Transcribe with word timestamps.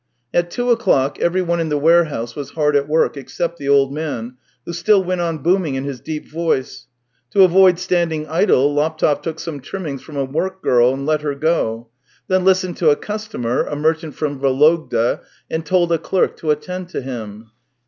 At 0.33 0.49
two 0.49 0.71
o'clock 0.71 1.19
everyone 1.19 1.59
in 1.59 1.69
the 1.69 1.77
warehouse 1.77 2.35
was 2.35 2.49
hard 2.57 2.75
at 2.75 2.89
work, 2.89 3.15
except 3.15 3.59
the 3.59 3.69
old 3.69 3.93
man, 3.93 4.33
who 4.65 4.73
still 4.73 5.03
went 5.03 5.21
on 5.21 5.37
booming 5.43 5.75
in 5.75 5.83
his 5.83 5.99
deep 5.99 6.27
voice. 6.27 6.87
To 7.33 7.43
avoid 7.43 7.77
standing 7.77 8.27
idle, 8.27 8.73
Laptev 8.73 9.21
took 9.21 9.39
some 9.39 9.59
trimmings 9.59 10.01
from 10.01 10.17
a 10.17 10.25
workgirl 10.25 10.91
and 10.91 11.05
let 11.05 11.21
her 11.21 11.35
go; 11.35 11.89
then 12.27 12.43
listened 12.43 12.77
to 12.77 12.89
a 12.89 12.95
customer, 12.95 13.63
a 13.63 13.75
merchant 13.75 14.15
from 14.15 14.39
Vologda, 14.39 15.19
and 15.51 15.67
told 15.67 15.91
a 15.91 15.99
clerk 15.99 16.35
to 16.37 16.49
attend 16.49 16.89
to 16.89 17.01
him. 17.01 17.51